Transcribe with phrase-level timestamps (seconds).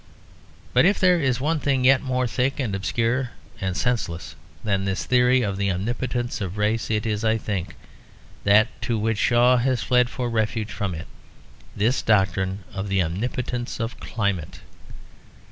[0.73, 5.05] But if there is one thing yet more thick and obscure and senseless than this
[5.05, 7.75] theory of the omnipotence of race it is, I think,
[8.43, 11.05] that to which Shaw has fled for refuge from it;
[11.75, 14.61] this doctrine of the omnipotence of climate.